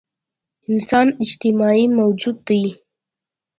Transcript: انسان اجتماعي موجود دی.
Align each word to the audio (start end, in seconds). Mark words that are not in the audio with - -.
انسان 0.71 1.07
اجتماعي 1.23 1.85
موجود 1.99 2.37
دی. 2.47 2.61